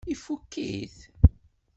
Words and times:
Ifukk-it? 0.13 0.97